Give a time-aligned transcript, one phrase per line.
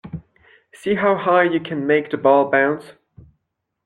[0.73, 2.93] See how high you can make the ball bounce